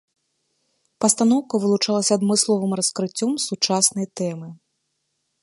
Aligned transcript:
Пастаноўка 1.03 1.53
вылучалася 1.65 2.11
адмысловым 2.19 2.71
раскрыццём 2.81 3.31
сучаснай 3.49 4.07
тэмы. 4.21 4.49